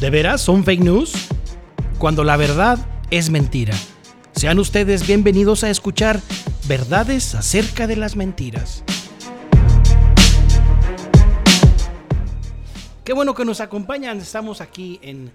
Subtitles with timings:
[0.00, 1.12] ¿De veras son fake news?
[1.98, 2.78] Cuando la verdad
[3.10, 3.74] es mentira.
[4.30, 6.20] Sean ustedes bienvenidos a escuchar
[6.68, 8.84] verdades acerca de las mentiras.
[13.02, 14.18] Qué bueno que nos acompañan.
[14.18, 15.32] Estamos aquí en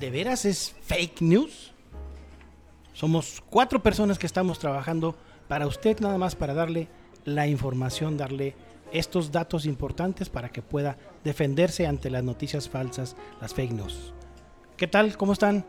[0.00, 1.72] ¿De veras es fake news?
[2.94, 5.16] Somos cuatro personas que estamos trabajando
[5.46, 6.88] para usted nada más para darle
[7.24, 8.56] la información, darle
[8.92, 14.12] estos datos importantes para que pueda defenderse ante las noticias falsas, las fake news.
[14.76, 15.16] ¿Qué tal?
[15.16, 15.64] ¿Cómo están?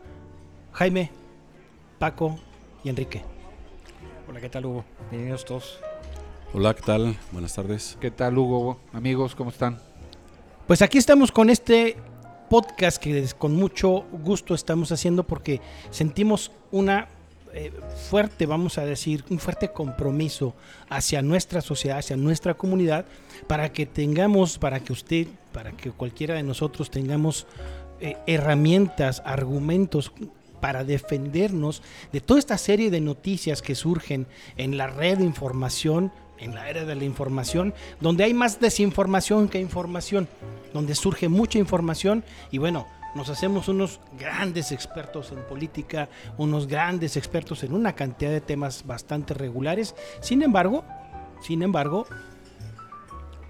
[0.72, 1.10] Jaime,
[1.98, 2.38] Paco
[2.84, 3.22] y Enrique.
[4.28, 4.84] Hola, ¿qué tal Hugo?
[5.10, 5.80] Bienvenidos todos.
[6.54, 7.16] Hola, ¿qué tal?
[7.32, 7.96] Buenas tardes.
[8.00, 8.78] ¿Qué tal Hugo?
[8.92, 9.78] Amigos, ¿cómo están?
[10.66, 11.96] Pues aquí estamos con este
[12.48, 17.08] podcast que con mucho gusto estamos haciendo porque sentimos una
[17.52, 17.72] eh,
[18.08, 20.54] fuerte, vamos a decir, un fuerte compromiso
[20.88, 23.04] hacia nuestra sociedad, hacia nuestra comunidad,
[23.46, 27.46] para que tengamos, para que usted, para que cualquiera de nosotros tengamos
[28.00, 30.12] eh, herramientas, argumentos
[30.60, 34.26] para defendernos de toda esta serie de noticias que surgen
[34.56, 39.48] en la red de información, en la era de la información, donde hay más desinformación
[39.48, 40.28] que información,
[40.72, 46.08] donde surge mucha información y bueno, nos hacemos unos grandes expertos en política,
[46.38, 49.94] unos grandes expertos en una cantidad de temas bastante regulares.
[50.20, 50.84] Sin embargo,
[51.40, 52.06] sin embargo,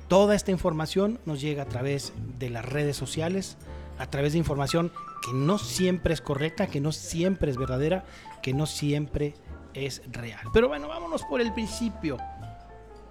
[0.08, 3.56] toda esta información nos llega a través de las redes sociales,
[3.98, 4.92] a través de información
[5.24, 8.04] que no siempre es correcta, que no siempre es verdadera,
[8.42, 9.34] que no siempre
[9.74, 10.46] es real.
[10.52, 12.16] Pero bueno, vámonos por el principio.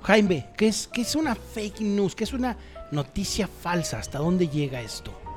[0.01, 2.15] Jaime, ¿qué es, qué es una fake news?
[2.15, 2.57] ¿Qué es una
[2.91, 3.99] noticia falsa?
[3.99, 5.28] ¿Hasta dónde llega esto?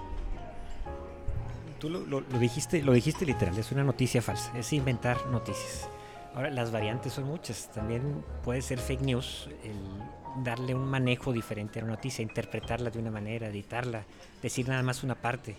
[1.83, 5.89] Tú lo, dijiste, lo dijiste literal, es una noticia falsa, es inventar noticias.
[6.33, 7.73] Ahora, las variantes son muchas.
[7.73, 13.01] También puede ser fake news, el darle un manejo diferente a una noticia, interpretarla de
[13.01, 14.05] una manera, editarla,
[14.41, 15.57] decir nada más una parte.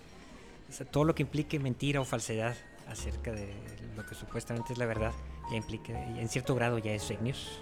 [0.91, 2.55] todo lo que implique mentira o falsedad
[2.87, 3.53] acerca de
[3.97, 5.11] lo que supuestamente es la verdad,
[5.51, 7.59] ya implica, en cierto grado ya es fake news.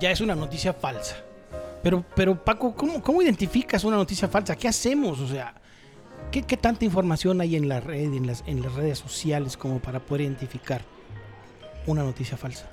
[0.00, 1.22] Ya es una noticia falsa.
[1.82, 4.56] Pero, pero Paco, ¿cómo, ¿cómo identificas una noticia falsa?
[4.56, 5.20] ¿Qué hacemos?
[5.20, 5.59] O sea,
[6.30, 10.00] ¿Qué, tanta información hay en la red, en las, en las redes sociales como para
[10.00, 10.82] poder identificar
[11.86, 12.70] una noticia falsa?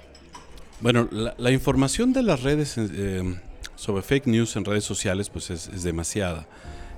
[0.80, 3.24] Bueno, la, información de las redes eh,
[3.75, 6.47] sobre fake news en redes sociales pues es, demasiada.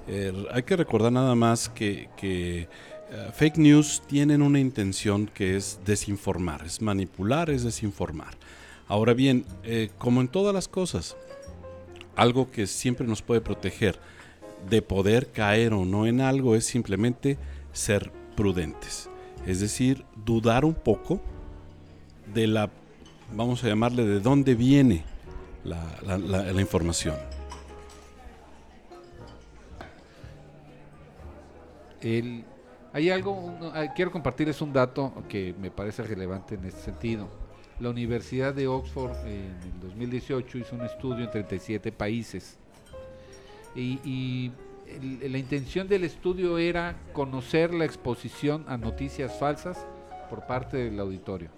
[0.08, 2.68] Eh, hay que recordar nada más que, que
[3.10, 8.36] eh, fake news tienen una intención que es desinformar, es manipular, es desinformar.
[8.90, 9.46] Ahora bien,
[10.00, 11.16] como en todas las cosas,
[12.16, 14.00] algo que siempre nos puede proteger
[14.68, 17.38] de poder caer o no en algo es simplemente
[17.72, 19.10] ser prudentes.
[19.46, 21.22] Es decir, dudar un poco
[22.34, 22.70] de la,
[23.34, 25.04] vamos a llamarle, de dónde viene
[25.64, 27.16] la, información.
[32.94, 33.60] hay algo,
[33.96, 37.28] quiero compartirles un dato que me parece relevante en este sentido.
[37.80, 42.58] La Universidad de Oxford en el 2018 hizo un estudio en 37 países
[43.76, 44.52] y,
[45.22, 49.86] la intención del estudio era conocer la exposición a noticias falsas
[50.32, 51.52] por parte del auditorio.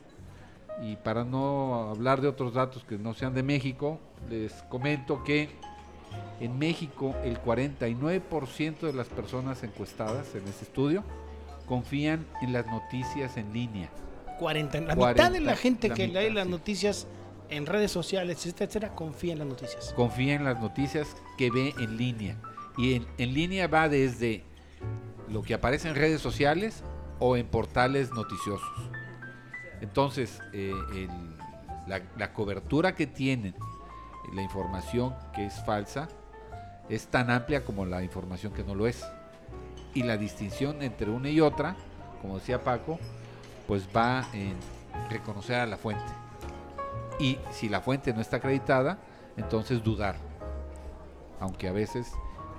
[0.84, 5.48] Y para no hablar de otros datos que no sean de México, les comento que
[6.42, 11.06] en México el 49% de las personas encuestadas en este estudio
[11.68, 13.90] confían en las noticias en línea.
[14.40, 17.08] 40, la mitad de la gente que lee las noticias
[17.52, 19.94] en redes sociales, etcétera, confía en las noticias.
[19.96, 22.38] Confía en las noticias que ve en línea.
[22.78, 24.44] Y en, en línea va desde
[25.30, 26.84] lo que aparece en redes sociales
[27.20, 28.70] o en portales noticiosos.
[29.82, 30.74] Entonces, eh,
[31.88, 33.56] la, la, cobertura que tienen,
[34.34, 36.08] la información que es falsa,
[36.90, 39.06] es tan amplia como la información que no lo es.
[39.94, 41.76] Y la distinción entre una y otra,
[42.22, 43.00] como decía Paco,
[43.68, 44.56] pues va en
[45.10, 46.12] reconocer a la fuente.
[47.22, 48.98] Y si la fuente no está acreditada,
[49.38, 50.16] entonces dudar.
[51.40, 52.12] Aunque a veces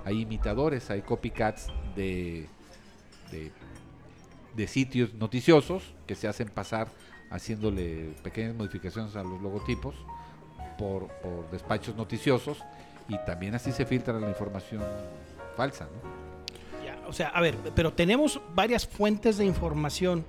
[0.05, 1.67] hay imitadores, hay copycats
[1.97, 2.47] de,
[4.55, 6.87] de, sitios noticiosos que se hacen pasar
[7.29, 9.95] haciéndole pequeñas modificaciones a los logotipos
[10.77, 11.09] por,
[11.51, 12.63] despachos noticiosos
[13.09, 14.81] y también así se filtra la información
[15.57, 15.89] falsa.
[17.05, 20.23] o sea, a ver, pero tenemos varias fuentes de información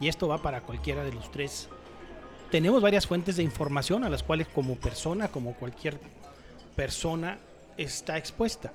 [0.00, 1.68] y esto va para cualquiera de los tres
[2.50, 5.98] tenemos varias fuentes de información a las cuales como persona, como cualquier
[6.74, 7.38] persona,
[7.76, 8.72] está expuesta.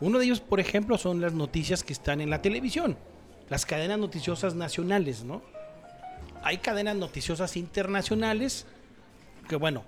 [0.00, 2.96] Uno de ellos, por ejemplo, son las noticias que están en la televisión,
[3.48, 5.42] las cadenas noticiosas nacionales, ¿no?
[6.42, 8.66] Hay cadenas noticiosas internacionales
[9.48, 9.84] que, bueno,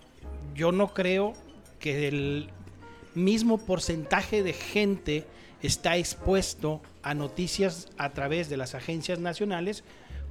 [0.54, 1.34] yo no creo
[1.80, 2.50] que el
[3.14, 5.26] mismo porcentaje de gente
[5.62, 9.84] está expuesto a noticias a través de las agencias nacionales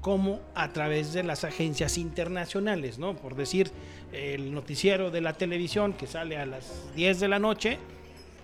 [0.05, 3.15] como a través de las agencias internacionales, ¿no?
[3.15, 3.71] Por decir,
[4.13, 7.79] el noticiero de la televisión que sale a las 10 de la noche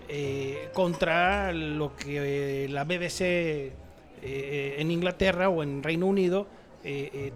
[0.08, 6.48] eh, contra lo que eh, la BBC eh, en Inglaterra o en Reino Unido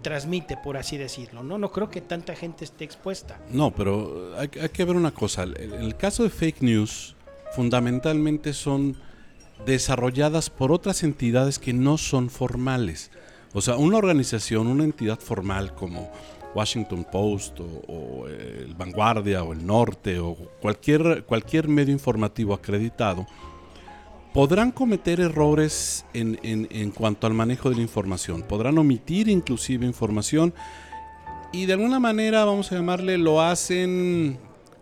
[0.01, 1.57] transmite, por así decirlo, ¿no?
[1.57, 3.39] No creo que tanta gente esté expuesta.
[3.49, 5.43] No, pero hay, hay que ver una cosa.
[5.43, 7.15] En el caso de fake news,
[7.53, 8.97] fundamentalmente son
[9.65, 13.09] desarrolladas por otras entidades que no son formales.
[13.53, 16.11] O sea, una organización, una entidad formal como
[16.53, 23.25] Washington Post o, el Vanguardia o el Norte o cualquier, cualquier medio informativo acreditado,
[24.33, 30.53] podrán cometer errores en, en, cuanto al manejo de la información, podrán omitir inclusive información
[31.51, 34.37] y de alguna manera, vamos a llamarle, lo hacen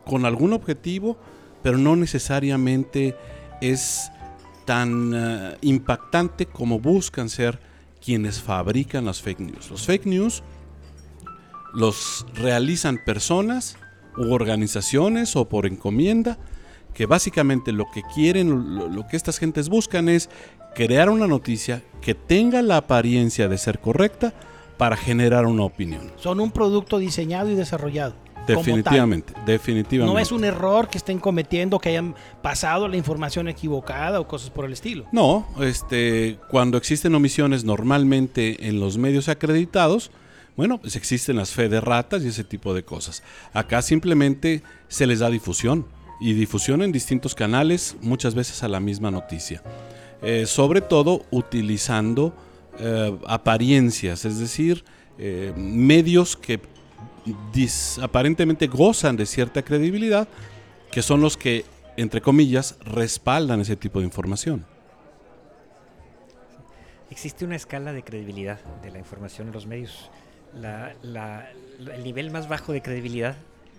[0.06, 1.18] con algún objetivo,
[1.62, 3.16] pero no necesariamente
[3.62, 4.12] es
[4.66, 7.60] tan eh, impactante como buscan ser
[8.06, 9.72] quienes fabrican las fake news.
[9.72, 10.44] Los fake news
[11.74, 13.78] los realizan personas
[14.18, 16.38] u organizaciones o por encomienda
[16.94, 20.30] que básicamente lo que quieren, lo, que estas gentes buscan es
[20.76, 24.34] crear una noticia que tenga la apariencia de ser correcta
[24.78, 26.12] para generar una opinión.
[26.16, 28.16] Son un producto diseñado y desarrollado.
[28.48, 30.14] Definitivamente, definitivamente.
[30.14, 34.50] No es un error que estén cometiendo, que hayan pasado la información equivocada o cosas
[34.50, 35.06] por el estilo.
[35.12, 40.12] No, este, cuando existen omisiones normalmente en los medios acreditados,
[40.56, 43.24] bueno, pues existen las fe de ratas y ese tipo de cosas.
[43.54, 45.86] Acá simplemente se les da difusión
[46.22, 49.62] y difusión en distintos canales, muchas veces a la misma noticia.
[50.22, 52.34] Eh, sobre todo utilizando
[52.80, 54.84] eh, apariencias, es decir,
[55.18, 56.60] eh, medios que
[58.02, 60.28] aparentemente gozan de cierta credibilidad,
[60.92, 61.66] que son los que,
[61.98, 64.66] entre comillas, respaldan ese tipo de información.
[67.10, 70.12] Existe una escala de credibilidad de la información en los medios.
[70.54, 73.36] el nivel más bajo de credibilidad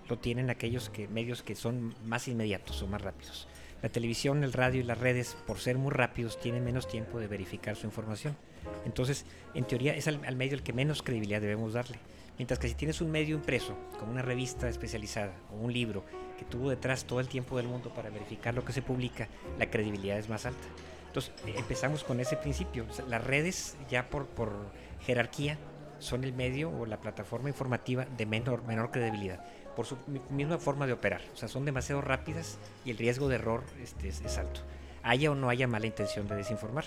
[0.09, 3.49] lo tienen aquellos que, medios que son más inmediatos o más rápidos.
[3.83, 7.29] La televisión, el radio y las redes, por ser muy rápidos, tienen menos tiempo de
[7.29, 8.37] verificar su información.
[8.85, 11.99] Entonces, en teoría, es al medio el que menos credibilidad debemos darle.
[12.39, 16.05] Mientras que si tienes un medio impreso, como una revista especializada o un libro
[16.39, 19.29] que tuvo detrás todo el tiempo del mundo para verificar lo que se publica,
[19.59, 20.67] la credibilidad es más alta.
[21.07, 22.87] Entonces empezamos con ese principio.
[23.09, 24.53] las redes ya por, por
[25.01, 25.59] jerarquía
[25.99, 29.43] son el medio o la plataforma informativa de menor, menor credibilidad
[29.77, 29.99] por su
[30.31, 31.21] misma forma de operar.
[31.35, 34.63] O sea, son demasiado rápidas y el riesgo de error este, es, alto.
[35.03, 36.87] Haya o no haya mala intención de desinformar.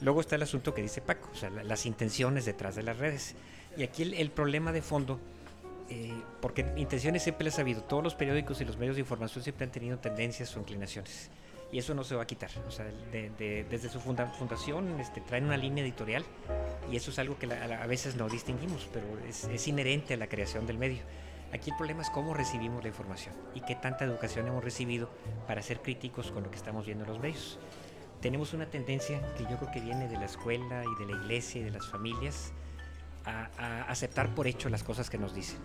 [0.00, 3.36] Luego está el asunto que dice Paco, o sea, las intenciones detrás de las redes.
[3.76, 5.18] Y aquí el, problema de fondo,
[5.88, 9.42] eh, porque intenciones siempre las ha habido, todos los periódicos y los medios de información
[9.42, 11.30] siempre han tenido tendencias o inclinaciones.
[11.72, 12.50] Y eso no se va a quitar.
[12.68, 16.24] O sea, desde su fundación este, traen una línea editorial
[16.90, 20.28] y eso es algo que a, veces no distinguimos, pero es, es inherente a la
[20.28, 21.02] creación del medio.
[21.52, 25.08] Aquí el problema es cómo recibimos la información y qué tanta educación hemos recibido
[25.48, 27.58] para ser críticos con lo que estamos viendo en los medios.
[28.20, 31.60] Tenemos una tendencia que yo creo que viene de la escuela y de la iglesia
[31.60, 32.52] y de las familias
[33.24, 35.58] a, aceptar por hecho las cosas que nos dicen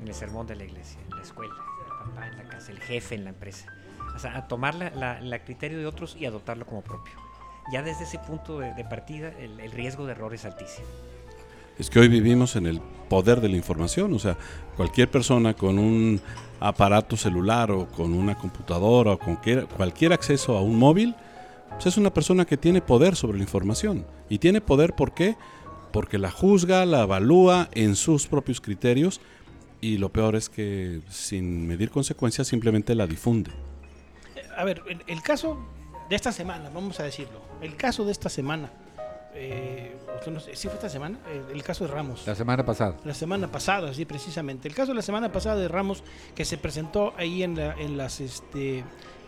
[0.00, 2.80] en el sermón de la iglesia, en la escuela, el papá en la casa, el
[2.80, 3.66] jefe en la empresa.
[4.14, 7.14] O sea, a tomar la, criterio de otros y adoptarlo como propio.
[7.72, 10.86] Ya desde ese punto de, partida, el, riesgo de error es altísimo.
[11.78, 14.38] Es que hoy vivimos en el poder de la información, o sea,
[14.76, 16.20] cualquier persona con un
[16.60, 19.38] aparato celular o con una computadora o con
[19.76, 21.14] cualquier acceso a un móvil,
[21.70, 24.06] pues es una persona que tiene poder sobre la información.
[24.30, 25.36] Y tiene poder, ¿por qué?
[25.92, 29.20] Porque la juzga, la evalúa en sus propios criterios
[29.80, 33.50] y lo peor es que sin medir consecuencias simplemente la difunde.
[34.56, 35.58] A ver, el, caso
[36.08, 38.70] de esta semana, vamos a decirlo, el caso de esta semana,
[39.36, 39.96] eh,
[40.54, 41.18] ¿sí fue esta semana?
[41.52, 42.26] El, caso de Ramos.
[42.26, 42.96] La semana pasada.
[43.04, 44.68] La semana pasada, sí, precisamente.
[44.68, 46.02] El caso de la semana pasada de Ramos
[46.34, 48.20] que se presentó ahí en, en las...
[48.20, 48.84] Este,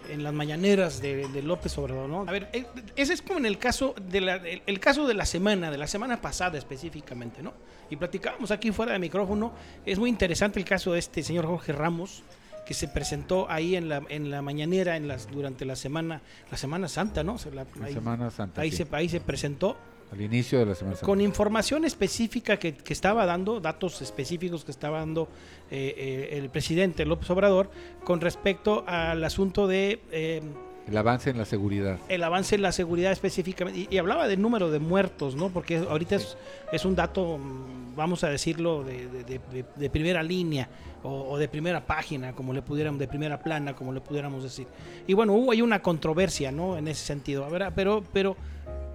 [0.08, 2.20] en las mañaneras de, López Obrador, ¿no?
[2.26, 2.64] A ver, eh,
[2.96, 5.86] ese es como en el caso de la, el, caso de la semana, de la
[5.86, 7.52] semana pasada específicamente, ¿no?
[7.90, 9.52] Y platicábamos aquí fuera de micrófono,
[9.84, 12.22] es muy interesante el caso de este señor Jorge Ramos,
[12.66, 16.58] que se presentó ahí en la, en la mañanera en las, durante la semana, la
[16.58, 17.36] Semana Santa, ¿no?
[17.54, 18.60] la, Semana Santa.
[18.60, 19.76] Ahí, se, ahí se presentó
[20.12, 20.96] al inicio de la semana.
[21.02, 25.28] Con información específica que, estaba dando, datos específicos que estaba dando
[25.70, 25.94] eh,
[26.32, 27.70] eh, el presidente López Obrador
[28.04, 30.40] con respecto al asunto de eh,
[30.86, 31.98] El avance en la seguridad.
[32.08, 33.80] el avance en la seguridad específicamente.
[33.80, 35.50] Y, y hablaba del número de muertos, ¿no?
[35.50, 36.38] Porque ahorita es,
[36.72, 40.70] es un dato, mm, vamos a decirlo, de, de- de- de- de primera línea
[41.02, 44.66] o, o de primera página, como le pudiéramos, de primera plana, como le pudiéramos decir.
[45.06, 46.78] Y bueno, hubo ahí una controversia, ¿no?
[46.78, 47.44] En ese sentido.
[47.44, 48.36] A ver, pero, pero,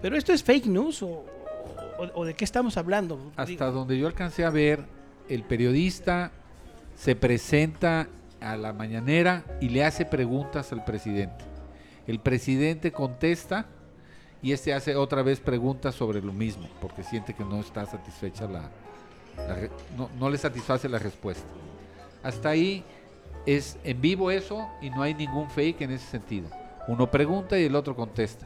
[0.04, 1.08] pero esto es fake news o,
[1.98, 3.32] o- o de qué estamos hablando.
[3.36, 4.84] Hasta donde yo alcancé a ver,
[5.30, 6.32] el periodista
[6.96, 8.08] se presenta
[8.42, 11.46] a la mañanera y le hace preguntas al presidente.
[12.06, 13.66] El presidente contesta
[14.42, 18.46] y este hace otra vez preguntas sobre lo mismo, porque siente que no está satisfecha
[18.46, 18.70] la,
[19.38, 21.46] la no, no le satisface la respuesta.
[22.22, 22.84] Hasta ahí
[23.46, 26.50] es en vivo eso y no hay ningún fake en ese sentido.
[26.90, 28.46] Uno pregunta y el otro contesta.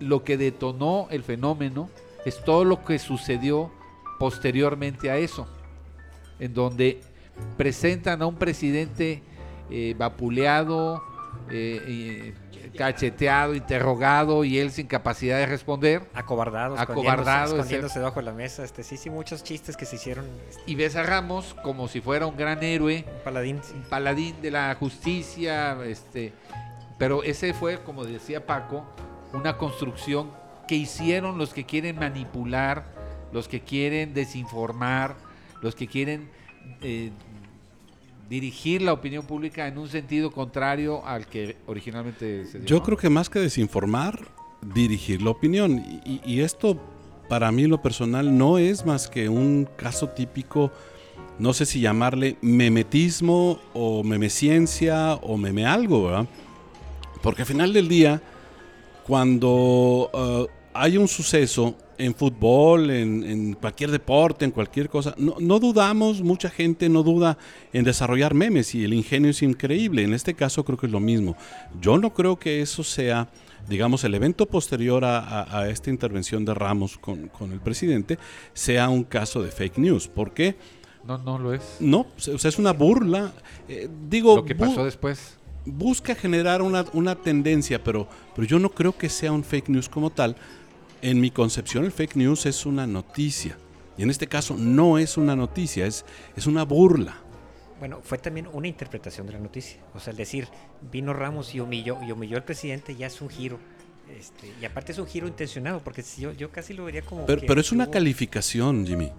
[0.00, 1.88] Lo que detonó el fenómeno
[2.24, 3.70] es todo lo que sucedió
[4.18, 5.46] posteriormente a eso,
[6.38, 7.00] en donde
[7.56, 9.22] presentan a un presidente
[9.70, 11.02] eh, vapuleado,
[11.50, 12.34] eh, eh,
[12.76, 16.08] cacheteado, interrogado y él sin capacidad de responder.
[16.14, 18.64] Acobardado, Acobardado, escondiéndose, de la mesa.
[18.64, 20.26] Este, sí, sí, muchos chistes que se hicieron.
[20.48, 23.60] este, Y ves a Ramos como si fuera un gran héroe, un paladín.
[23.62, 23.74] sí.
[23.74, 26.32] un paladín de la justicia, este,
[26.98, 28.84] pero ese fue, como decía Paco,
[29.34, 30.30] una construcción
[30.66, 32.86] que hicieron los que quieren manipular,
[33.32, 35.16] los que quieren desinformar,
[35.60, 36.28] los que quieren
[36.80, 37.10] eh,
[38.28, 42.66] dirigir la opinión pública en un sentido contrario al que originalmente se dio.
[42.66, 44.18] Yo creo que más que desinformar,
[44.74, 45.78] dirigir la opinión.
[46.04, 46.80] Y, y esto,
[47.28, 50.72] para mí, lo personal, no es más que un caso típico,
[51.38, 56.26] no sé si llamarle memetismo o memeciencia o meme algo, ¿verdad?
[57.22, 58.22] Porque al final del día,
[59.06, 65.36] cuando eh, hay un suceso en fútbol, en, en cualquier deporte, en cualquier cosa, no,
[65.38, 67.38] no dudamos, mucha gente no duda
[67.72, 70.02] en desarrollar memes y el ingenio es increíble.
[70.02, 71.36] En este caso creo que es lo mismo.
[71.80, 73.28] Yo no creo que eso sea,
[73.68, 78.18] digamos, el evento posterior a, a- a esta intervención de Ramos con, con el presidente,
[78.52, 80.08] sea un caso de fake news.
[80.08, 80.56] ¿Por qué?
[81.06, 81.76] No, no lo es.
[81.78, 83.32] No, o sea, es una burla.
[83.68, 85.36] Eh, digo, Lo que pasó después.
[85.64, 89.88] Busca generar una, una tendencia, pero, pero yo no creo que sea un fake news
[89.88, 90.36] como tal.
[91.02, 93.58] En mi concepción, el fake news es una noticia.
[93.96, 96.04] Y en este caso no es una noticia, es,
[96.36, 97.16] es una burla.
[97.78, 99.78] Bueno, fue también una interpretación de la noticia.
[99.94, 100.48] O sea, el decir,
[100.90, 103.58] vino Ramos y humilló, y humilló al presidente ya es un giro.
[104.18, 107.26] Este, y aparte es un giro intencionado, porque si yo, yo casi lo vería como...
[107.26, 109.10] Pero, que pero es una calificación, Jimmy.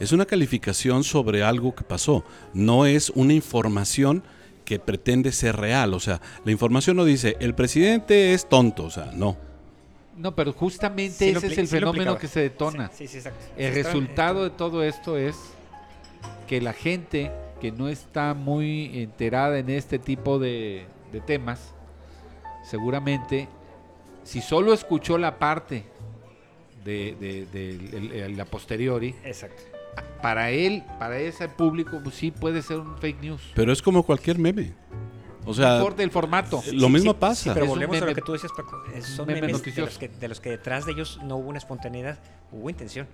[0.00, 2.24] Es una calificación sobre algo que pasó.
[2.52, 4.24] No es una información
[4.64, 5.94] que pretende ser real.
[5.94, 8.84] O sea, la información no dice, el presidente es tonto.
[8.84, 9.36] O sea, no.
[10.16, 12.88] No, pero justamente Sí ese es el sí fenómeno que se detona.
[12.92, 13.44] Sí, sí, sí, exacto.
[13.56, 15.34] El resultado de todo esto es
[16.46, 21.72] que la gente que no está muy enterada en este tipo de, de temas,
[22.62, 23.48] seguramente,
[24.22, 25.84] si solo escuchó la parte
[26.84, 27.16] de,
[27.50, 29.62] de- la posteriori, Exacto.
[30.22, 33.42] Para él, para ese público, pues sí puede ser un fake news.
[33.54, 34.72] Pero es como cualquier meme.
[35.46, 36.62] O sea, importa el formato.
[36.72, 37.42] lo mismo sí, pasa.
[37.42, 38.82] sí, pero Es volvemos a lo que tú decías, Paco.
[39.02, 41.58] Son meme memes de los, que, de los que detrás de ellos no hubo una
[41.58, 42.18] espontaneidad,
[42.50, 43.06] hubo intención.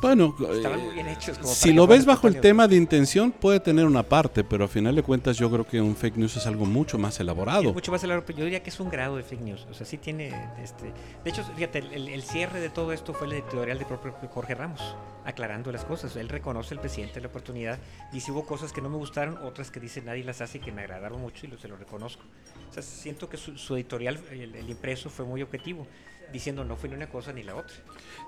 [0.00, 1.36] Bueno, Estaban eh, muy bien hechos.
[1.38, 4.68] como si lo ves bajo el tema de intención, puede tener una parte, pero a
[4.68, 7.74] final de cuentas yo creo que un fake news es algo mucho más Es elaborado.
[7.74, 9.66] mucho más largo, pero yo diría que es un grado de fake news.
[9.70, 10.28] O sea, sí tiene.
[10.62, 10.86] Este,
[11.22, 14.54] de hecho, fíjate, el, el cierre de todo esto fue el editorial del propio Jorge
[14.54, 14.80] Ramos,
[15.26, 16.16] aclarando las cosas.
[16.16, 17.78] Él reconoce al presidente la oportunidad.
[18.10, 20.72] Dice: hubo cosas que no me gustaron, otras que dice nadie las hace y que
[20.72, 22.22] me agradaron mucho y lo, se lo reconozco.
[22.70, 25.86] O sea, siento que su, su editorial, el, el impreso, fue muy objetivo,
[26.32, 27.74] diciendo no fue ni una cosa ni la otra.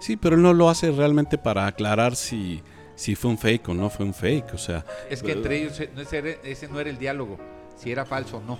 [0.00, 2.62] Sí, pero él no lo hace realmente para aclarar si,
[2.97, 4.54] si fue un fake o no fue un fake.
[4.54, 7.38] O sea, Es que entre ellos eh, no, ese, era- ese no era el diálogo,
[7.76, 8.59] si era falso o no.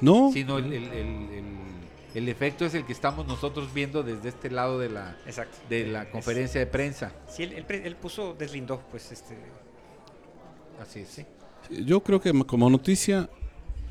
[0.00, 0.30] no.
[0.32, 1.70] sino el, el- el- el-
[2.12, 5.56] el efecto es el que estamos nosotros viendo desde este lado de la, Exacto.
[5.68, 7.12] de la Es- conferencia de prensa.
[7.28, 9.36] Sí, él, él puso, deslindó, pues, este.
[10.80, 11.08] Así es.
[11.08, 11.26] Sí.
[11.84, 13.28] Yo creo que como noticia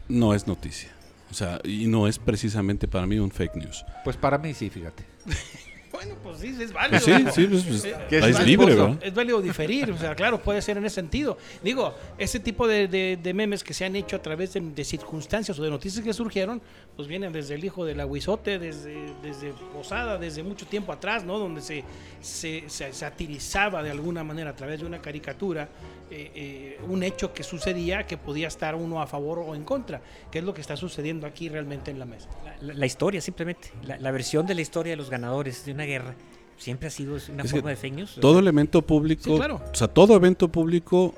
[0.10, 0.90] no es noticia.
[1.32, 3.86] O sea, y no es precisamente para mí un fake news.
[4.04, 5.06] Pues para mí sí, fíjate.
[6.00, 7.02] Bueno, pues sí, es válido.
[7.04, 8.88] Pues sí, sí, pues, pues, Eh, ¿Qué es es más libre, esposo?
[8.92, 9.04] ¿verdad?
[9.08, 11.38] Es válido diferir, o sea, claro, puede ser en ese sentido.
[11.62, 14.84] Digo, ese tipo de, de- de memes que se han hecho a través de, de
[14.86, 16.62] circunstancias o de noticias que surgieron,
[16.96, 21.38] pues vienen desde el hijo del aguizote, desde, desde Posada, desde mucho tiempo atrás, ¿no?
[21.38, 21.84] Donde se,
[22.22, 25.68] se, se satirizaba de alguna manera a través de una caricatura
[26.12, 30.02] eh, eh, un hecho que sucedía que podía estar uno a favor o en contra,
[30.32, 32.30] que es lo que está sucediendo aquí realmente en la mesa.
[32.62, 33.70] La, la historia, simplemente.
[33.84, 36.16] La, la versión de la historia de los ganadores de una guerra
[36.58, 38.18] siempre ha sido una Es forma de fake news.
[38.20, 39.62] Todo elemento público, Sí, claro.
[39.72, 41.16] o sea, todo evento público